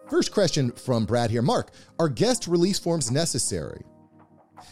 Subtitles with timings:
[0.09, 1.71] First question from Brad here Mark,
[2.01, 3.85] are guest release forms necessary?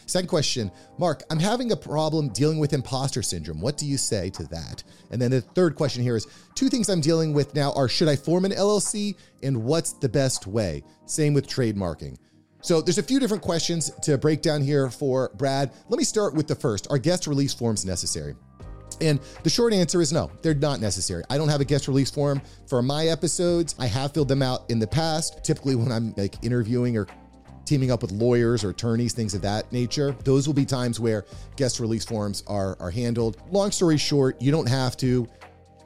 [0.06, 3.60] Second question, Mark, I'm having a problem dealing with imposter syndrome.
[3.60, 4.82] What do you say to that?
[5.10, 8.08] And then the third question here is two things I'm dealing with now are should
[8.08, 10.82] I form an LLC and what's the best way?
[11.06, 12.16] Same with trademarking.
[12.60, 15.72] So there's a few different questions to break down here for Brad.
[15.88, 16.88] Let me start with the first.
[16.90, 18.34] Are guest release forms necessary?
[19.00, 21.22] And the short answer is no, they're not necessary.
[21.30, 23.74] I don't have a guest release form for my episodes.
[23.78, 27.06] I have filled them out in the past, typically when I'm like interviewing or
[27.68, 30.16] teaming up with lawyers or attorneys, things of that nature.
[30.24, 31.26] Those will be times where
[31.56, 33.36] guest release forms are, are handled.
[33.50, 35.28] Long story short, you don't have to.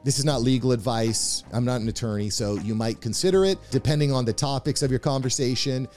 [0.03, 1.43] This is not legal advice.
[1.51, 4.99] I'm not an attorney, so you might consider it depending on the topics of your
[4.99, 5.87] conversation.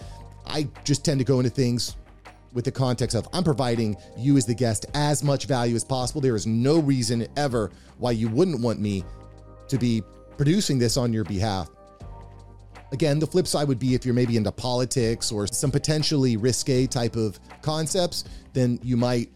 [0.47, 1.97] I just tend to go into things
[2.53, 6.20] with the context of I'm providing you as the guest as much value as possible.
[6.20, 9.05] There is no reason ever why you wouldn't want me
[9.69, 10.03] to be
[10.36, 11.69] producing this on your behalf.
[12.92, 16.86] Again, the flip side would be if you're maybe into politics or some potentially risque
[16.86, 19.28] type of concepts, then you might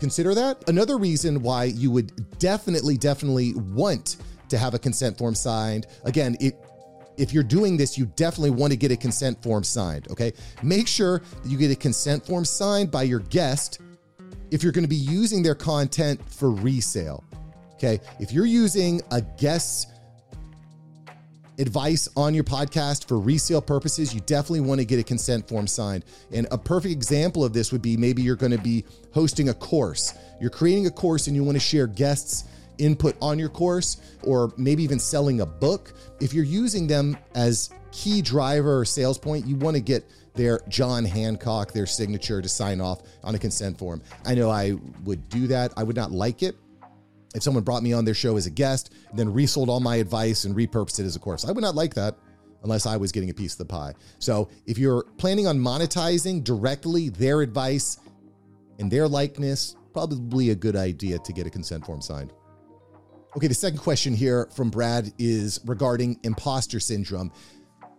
[0.00, 0.68] consider that.
[0.68, 4.16] Another reason why you would definitely, definitely want
[4.48, 5.86] to have a consent form signed.
[6.04, 6.56] Again, it
[7.16, 10.32] if you're doing this, you definitely want to get a consent form signed, okay?
[10.62, 13.80] Make sure that you get a consent form signed by your guest
[14.50, 17.24] if you're going to be using their content for resale.
[17.74, 18.00] Okay?
[18.18, 19.86] If you're using a guest's
[21.58, 25.66] advice on your podcast for resale purposes, you definitely want to get a consent form
[25.66, 26.04] signed.
[26.32, 29.54] And a perfect example of this would be maybe you're going to be hosting a
[29.54, 30.14] course.
[30.40, 32.44] You're creating a course and you want to share guests'
[32.78, 35.92] input on your course, or maybe even selling a book.
[36.20, 40.60] If you're using them as key driver or sales point, you want to get their
[40.68, 44.00] John Hancock, their signature to sign off on a consent form.
[44.24, 45.72] I know I would do that.
[45.76, 46.54] I would not like it
[47.34, 50.44] if someone brought me on their show as a guest, then resold all my advice
[50.44, 51.44] and repurposed it as a course.
[51.44, 52.16] I would not like that
[52.62, 53.94] unless I was getting a piece of the pie.
[54.18, 57.98] So if you're planning on monetizing directly their advice
[58.78, 62.32] and their likeness, probably a good idea to get a consent form signed.
[63.36, 67.30] Okay, the second question here from Brad is regarding imposter syndrome.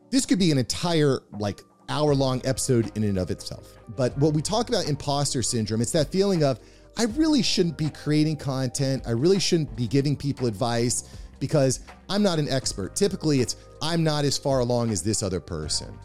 [0.09, 3.68] This could be an entire like hour long episode in and of itself.
[3.95, 6.59] But what we talk about imposter syndrome, it's that feeling of
[6.99, 9.03] I really shouldn't be creating content.
[9.07, 11.79] I really shouldn't be giving people advice because
[12.09, 12.93] I'm not an expert.
[12.93, 15.97] Typically, it's I'm not as far along as this other person,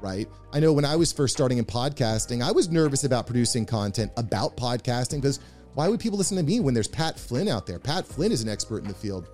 [0.00, 0.28] right?
[0.52, 4.12] I know when I was first starting in podcasting, I was nervous about producing content
[4.16, 5.40] about podcasting because
[5.74, 7.80] why would people listen to me when there's Pat Flynn out there?
[7.80, 9.28] Pat Flynn is an expert in the field.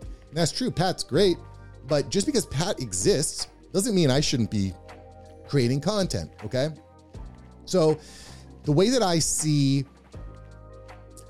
[0.00, 0.72] And that's true.
[0.72, 1.36] Pat's great.
[1.86, 4.74] But just because Pat exists doesn't mean I shouldn't be
[5.46, 6.70] creating content, okay?
[7.66, 8.00] So
[8.64, 9.86] the way that I see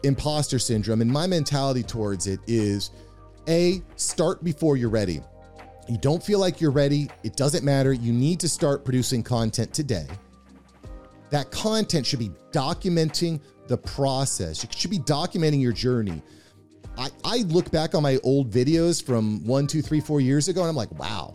[0.03, 2.91] imposter syndrome and my mentality towards it is
[3.49, 5.21] A, start before you're ready.
[5.89, 7.93] You don't feel like you're ready, it doesn't matter.
[7.93, 10.07] You need to start producing content today.
[11.31, 16.23] That content should be documenting the process, you should be documenting your journey.
[16.99, 20.61] I, I look back on my old videos from one, two, three, four years ago,
[20.61, 21.35] and I'm like, wow,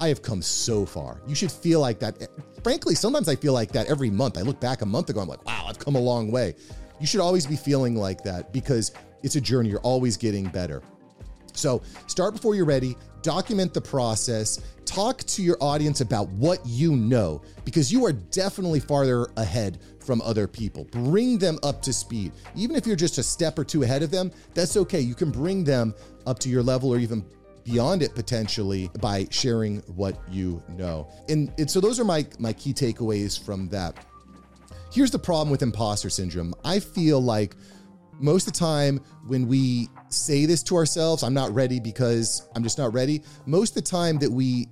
[0.00, 1.20] I have come so far.
[1.26, 2.28] You should feel like that.
[2.62, 4.36] Frankly, sometimes I feel like that every month.
[4.36, 6.54] I look back a month ago, I'm like, wow, I've come a long way.
[6.98, 8.92] You should always be feeling like that because
[9.22, 9.70] it's a journey.
[9.70, 10.82] You're always getting better.
[11.52, 16.94] So start before you're ready, document the process, talk to your audience about what you
[16.94, 20.84] know, because you are definitely farther ahead from other people.
[20.84, 22.32] Bring them up to speed.
[22.54, 25.00] Even if you're just a step or two ahead of them, that's okay.
[25.00, 25.94] You can bring them
[26.26, 27.24] up to your level or even
[27.64, 31.08] beyond it potentially by sharing what you know.
[31.28, 33.96] And, and so those are my my key takeaways from that.
[34.96, 36.54] Here's the problem with imposter syndrome.
[36.64, 37.54] I feel like
[38.18, 42.62] most of the time when we say this to ourselves, I'm not ready because I'm
[42.62, 43.22] just not ready.
[43.44, 44.68] Most of the time that we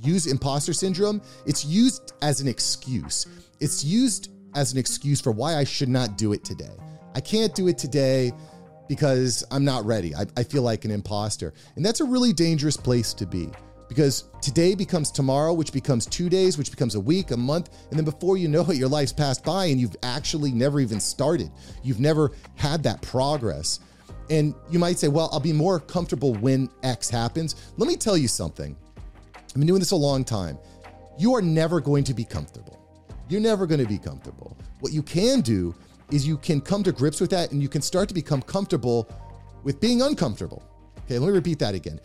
[0.00, 3.26] use imposter syndrome, it's used as an excuse.
[3.58, 6.76] It's used as an excuse for why I should not do it today.
[7.16, 8.30] I can't do it today
[8.88, 10.14] because I'm not ready.
[10.14, 11.54] I, I feel like an imposter.
[11.74, 13.50] And that's a really dangerous place to be
[13.88, 17.70] because today becomes tomorrow, which becomes two days, which becomes a week, a month.
[17.90, 21.00] And then before you know it, your life's passed by and you've actually never even
[21.00, 21.50] started.
[21.82, 23.80] You've never had that progress.
[24.30, 27.72] And you might say, well, I'll be more comfortable when X happens.
[27.76, 28.76] Let me tell you something.
[29.36, 30.58] I've been doing this a long time.
[31.18, 32.80] You are never going to be comfortable.
[33.28, 34.56] You're never going to be comfortable.
[34.80, 35.74] What you can do
[36.10, 39.08] is you can come to grips with that and you can start to become comfortable
[39.62, 40.62] with being uncomfortable.
[41.04, 42.00] Okay, let me repeat that again.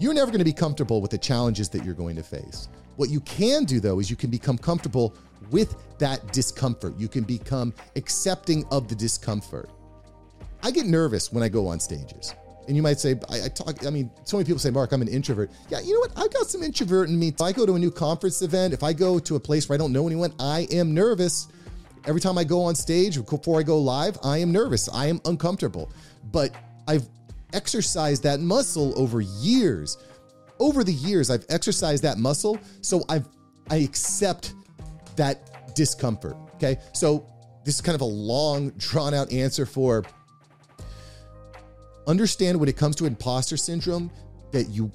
[0.00, 2.68] You're never going to be comfortable with the challenges that you're going to face.
[2.96, 5.14] What you can do though is you can become comfortable
[5.50, 6.96] with that discomfort.
[6.98, 9.70] You can become accepting of the discomfort.
[10.62, 12.34] I get nervous when I go on stages.
[12.68, 15.00] And you might say, I, I, talk, I mean, so many people say, Mark, I'm
[15.00, 15.50] an introvert.
[15.70, 16.12] Yeah, you know what?
[16.16, 17.28] I've got some introvert in me.
[17.28, 19.74] If I go to a new conference event, if I go to a place where
[19.74, 21.48] I don't know anyone, I am nervous.
[22.06, 24.88] Every time I go on stage, before I go live, I am nervous.
[24.92, 25.90] I am uncomfortable.
[26.30, 26.52] But
[26.86, 27.08] I've
[27.52, 29.98] exercised that muscle over years.
[30.58, 32.58] Over the years, I've exercised that muscle.
[32.80, 33.28] So I've,
[33.70, 34.54] I accept
[35.16, 36.36] that discomfort.
[36.56, 36.78] Okay.
[36.92, 37.26] So
[37.64, 40.04] this is kind of a long, drawn out answer for
[42.06, 44.10] understand when it comes to imposter syndrome
[44.50, 44.90] that you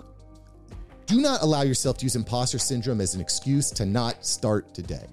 [1.05, 5.05] do not allow yourself to use imposter syndrome as an excuse to not start today.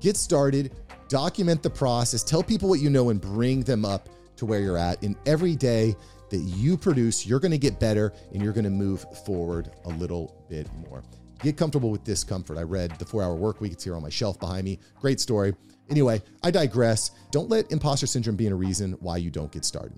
[0.00, 0.72] Get started,
[1.08, 4.78] document the process, tell people what you know, and bring them up to where you're
[4.78, 5.02] at.
[5.02, 5.96] And every day
[6.34, 9.88] that you produce, you're going to get better and you're going to move forward a
[9.90, 11.04] little bit more.
[11.40, 12.58] Get comfortable with discomfort.
[12.58, 13.72] I read The Four Hour Work Week.
[13.72, 14.80] It's here on my shelf behind me.
[15.00, 15.54] Great story.
[15.90, 17.12] Anyway, I digress.
[17.30, 19.96] Don't let imposter syndrome be a reason why you don't get started.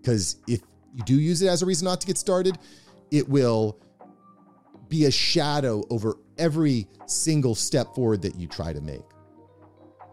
[0.00, 0.60] Because if
[0.92, 2.58] you do use it as a reason not to get started,
[3.12, 3.78] it will
[4.88, 9.04] be a shadow over every single step forward that you try to make.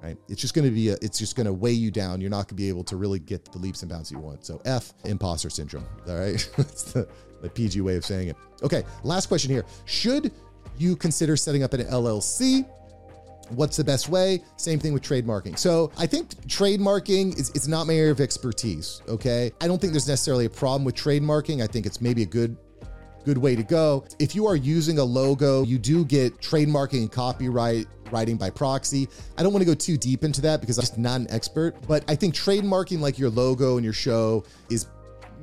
[0.01, 0.17] Right?
[0.27, 2.21] It's just going to be a, it's just going to weigh you down.
[2.21, 4.45] You're not going to be able to really get the leaps and bounds you want.
[4.45, 5.85] So F imposter syndrome.
[6.07, 6.49] All right.
[6.57, 7.07] That's the,
[7.41, 8.35] the PG way of saying it.
[8.63, 8.83] Okay.
[9.03, 9.65] Last question here.
[9.85, 10.31] Should
[10.77, 12.67] you consider setting up an LLC?
[13.49, 14.43] What's the best way?
[14.57, 15.57] Same thing with trademarking.
[15.57, 19.01] So I think trademarking is it's not my area of expertise.
[19.07, 19.51] Okay.
[19.61, 21.63] I don't think there's necessarily a problem with trademarking.
[21.63, 22.57] I think it's maybe a good
[23.27, 24.05] good way to go.
[24.19, 29.07] If you are using a logo, you do get trademarking and copyright writing by proxy.
[29.37, 31.75] I don't want to go too deep into that because I'm just not an expert,
[31.87, 34.87] but I think trademarking like your logo and your show is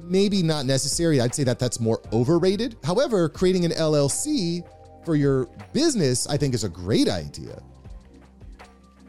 [0.02, 1.20] maybe not necessary.
[1.20, 2.76] I'd say that that's more overrated.
[2.84, 4.66] However, creating an LLC
[5.04, 7.62] for your business, I think is a great idea.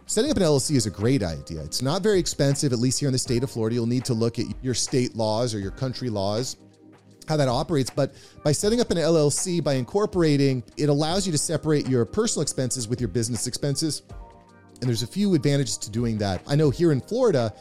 [0.08, 1.64] Setting up an LLC is a great idea.
[1.64, 3.74] It's not very expensive, at least here in the state of Florida.
[3.76, 6.58] You'll need to look at your state laws or your country laws,
[7.28, 7.90] how that operates.
[7.90, 8.14] But
[8.44, 12.88] by setting up an LLC, by incorporating, it allows you to separate your personal expenses
[12.88, 14.04] with your business expenses.
[14.82, 16.42] And there's a few advantages to doing that.
[16.48, 17.54] I know here in Florida,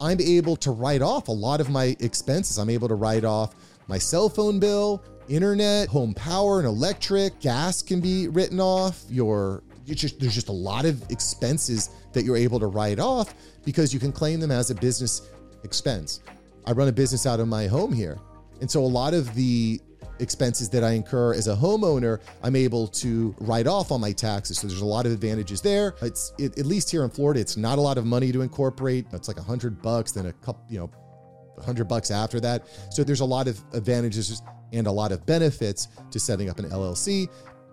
[0.00, 2.58] I'm able to write off a lot of my expenses.
[2.58, 3.54] I'm able to write off
[3.88, 9.62] my cell phone bill, internet, home power and electric, gas can be written off, your
[9.86, 13.34] just, there's just a lot of expenses that you're able to write off
[13.64, 15.28] because you can claim them as a business
[15.64, 16.20] expense.
[16.66, 18.18] I run a business out of my home here.
[18.60, 19.80] And so a lot of the
[20.20, 24.58] expenses that I incur as a homeowner, I'm able to write off on my taxes.
[24.58, 25.94] So there's a lot of advantages there.
[26.02, 29.06] It's it, at least here in Florida, it's not a lot of money to incorporate.
[29.12, 30.90] It's like a hundred bucks, then a couple, you know,
[31.58, 32.66] a hundred bucks after that.
[32.90, 34.42] So there's a lot of advantages
[34.72, 37.28] and a lot of benefits to setting up an LLC.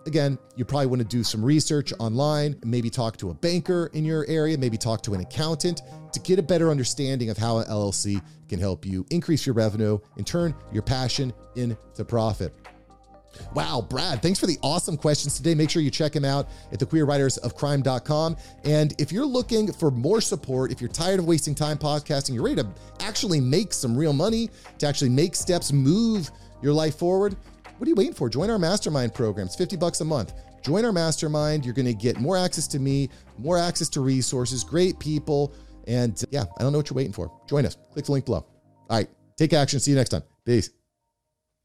[0.08, 4.06] Again, you probably want to do some research online, maybe talk to a banker in
[4.06, 5.82] your area, maybe talk to an accountant
[6.14, 9.98] to get a better understanding of how an LLC can help you increase your revenue
[10.16, 12.54] and turn your passion into profit.
[13.52, 15.54] Wow, Brad, thanks for the awesome questions today.
[15.54, 18.36] Make sure you check him out at thequeerwritersofcrime.com.
[18.64, 22.44] And if you're looking for more support, if you're tired of wasting time podcasting, you're
[22.44, 22.68] ready to
[23.00, 24.48] actually make some real money,
[24.78, 26.30] to actually make steps, move
[26.62, 27.36] your life forward,
[27.78, 28.28] what are you waiting for?
[28.28, 30.34] Join our mastermind programs, 50 bucks a month.
[30.62, 31.64] Join our mastermind.
[31.64, 33.08] You're going to get more access to me,
[33.38, 35.54] more access to resources, great people.
[35.86, 37.30] And yeah, I don't know what you're waiting for.
[37.48, 37.76] Join us.
[37.92, 38.44] Click the link below.
[38.90, 39.80] All right, take action.
[39.80, 40.22] See you next time.
[40.44, 40.77] Peace.